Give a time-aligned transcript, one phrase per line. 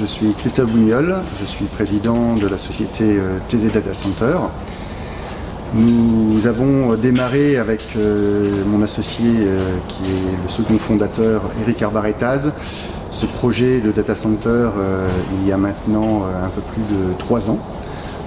[0.00, 4.38] je suis Christophe Bougnol, je suis président de la société euh, TZ Data Center.
[5.74, 12.50] Nous avons démarré avec euh, mon associé euh, qui est le second fondateur, Eric Arbaretaz,
[13.10, 14.70] ce projet de data center
[15.42, 17.58] il y a maintenant un peu plus de trois ans,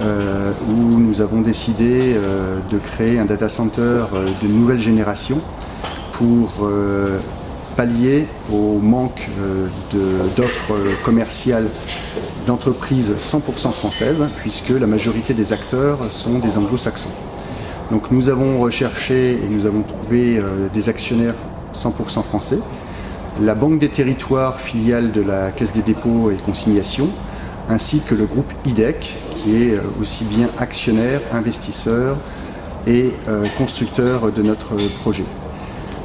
[0.00, 2.14] où nous avons décidé
[2.70, 4.04] de créer un data center
[4.40, 5.40] de nouvelle génération
[6.12, 6.68] pour
[7.78, 9.68] pallier au manque euh,
[10.36, 10.74] d'offres
[11.04, 11.68] commerciales
[12.44, 17.14] d'entreprises 100% françaises, puisque la majorité des acteurs sont des anglo-saxons.
[17.92, 21.36] Donc nous avons recherché et nous avons trouvé euh, des actionnaires
[21.72, 22.58] 100% français,
[23.40, 27.08] la Banque des territoires, filiale de la Caisse des dépôts et consignations,
[27.70, 32.16] ainsi que le groupe IDEC, qui est euh, aussi bien actionnaire, investisseur
[32.88, 33.12] et
[33.58, 35.26] constructeur de notre projet.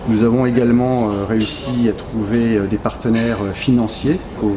[0.10, 4.54] Nous avons également euh, réussi à trouver euh, des partenaires euh, financiers pour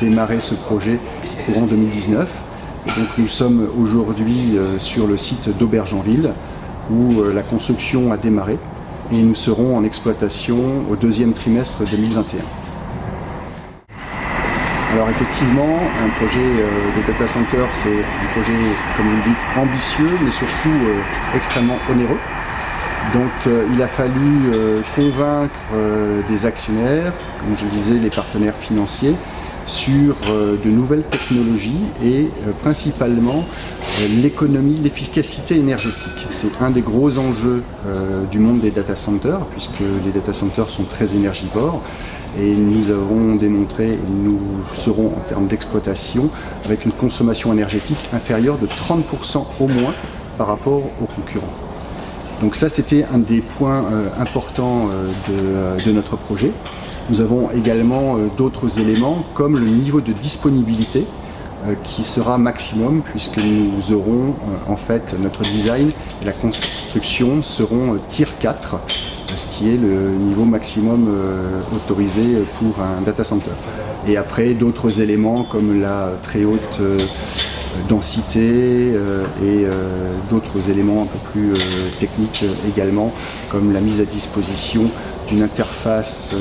[0.00, 0.98] démarrer ce projet
[1.44, 2.42] courant 2019.
[2.86, 6.30] donc nous sommes aujourd'hui sur le site d'Aubergenville
[6.90, 8.56] où la construction a démarré
[9.12, 10.56] et nous serons en exploitation
[10.90, 12.40] au deuxième trimestre 2021.
[14.94, 18.58] Alors effectivement, un projet de data center, c'est un projet,
[18.96, 20.72] comme vous le dites, ambitieux, mais surtout
[21.36, 22.18] extrêmement onéreux.
[23.14, 28.54] Donc euh, il a fallu euh, convaincre euh, des actionnaires, comme je disais, les partenaires
[28.54, 29.14] financiers,
[29.66, 32.28] sur de nouvelles technologies et
[32.60, 33.44] principalement
[34.20, 36.26] l'économie, l'efficacité énergétique.
[36.30, 37.62] C'est un des gros enjeux
[38.32, 41.82] du monde des data centers, puisque les data centers sont très énergivores.
[42.40, 44.40] Et nous avons démontré, nous
[44.74, 46.30] serons en termes d'exploitation,
[46.64, 49.94] avec une consommation énergétique inférieure de 30% au moins
[50.36, 51.69] par rapport aux concurrents.
[52.40, 56.50] Donc ça, c'était un des points euh, importants euh, euh, de, notre projet.
[57.10, 61.04] Nous avons également d'autres éléments comme le niveau de disponibilité
[61.82, 64.34] qui sera maximum puisque nous aurons
[64.68, 65.90] en fait notre design
[66.22, 68.76] et la construction seront tier 4
[69.36, 71.08] ce qui est le niveau maximum
[71.74, 73.50] autorisé pour un data center.
[74.06, 76.80] Et après d'autres éléments comme la très haute
[77.88, 81.56] densité euh, et euh, d'autres éléments un peu plus euh,
[81.98, 83.12] techniques également,
[83.48, 84.84] comme la mise à disposition
[85.28, 86.34] d'une interface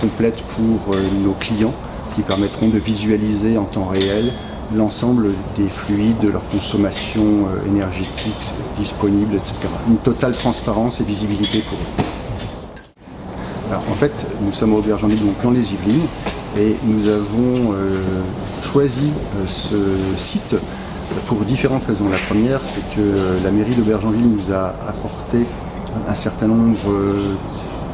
[0.00, 1.74] complète pour nos clients
[2.16, 4.32] qui permettront de visualiser en temps réel
[4.74, 9.54] l'ensemble des fluides, de leur consommation énergétique disponible, etc.
[9.88, 12.04] Une totale transparence et visibilité pour eux.
[13.70, 16.06] Alors, en fait, nous sommes au Aubergenville, donc plan les Yvelines,
[16.58, 17.74] et nous avons
[18.62, 19.10] choisi
[19.46, 19.76] ce
[20.16, 20.56] site
[21.26, 22.08] pour différentes raisons.
[22.08, 25.46] La première, c'est que la mairie d'Aubergenville nous a apporté
[26.08, 27.34] un certain nombre euh,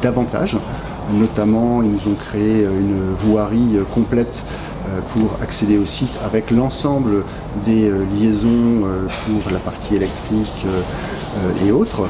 [0.01, 0.57] d'avantages.
[1.13, 4.78] Notamment, ils nous ont créé une voirie complète euh,
[5.13, 7.23] pour accéder au site avec l'ensemble
[7.65, 8.83] des euh, liaisons
[9.25, 10.65] pour la partie électrique
[11.65, 12.07] et autres.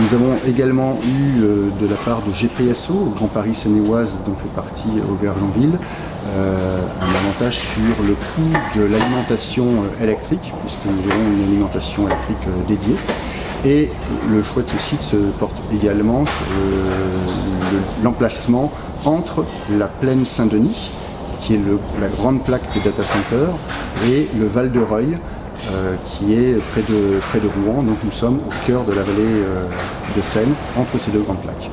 [0.00, 4.88] Nous avons également eu de la part de GPSO, Grand Paris Seine-et-Oise, dont fait partie
[5.10, 5.78] Aubergenville,
[6.28, 12.06] euh, un avantage sur le coût de l'alimentation euh, électrique, puisque nous aurons une alimentation
[12.06, 12.96] électrique euh, dédiée.
[13.64, 13.90] Et
[14.30, 16.24] le choix de ce site se porte également
[18.02, 18.72] l'emplacement
[19.04, 19.44] entre
[19.78, 20.90] la plaine Saint-Denis,
[21.42, 21.60] qui est
[22.00, 23.54] la grande plaque des data centers,
[24.08, 25.18] et le Val de Reuil,
[26.06, 27.82] qui est près de, près de Rouen.
[27.82, 29.42] Donc nous sommes au cœur de la vallée
[30.16, 31.68] de Seine, entre ces deux grandes plaques.